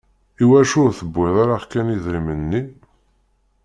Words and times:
Iwacu 0.43 0.77
ur 0.85 0.91
tewwiḍ 0.99 1.35
ara 1.43 1.57
kan 1.71 1.93
idrimen-nni? 1.95 2.61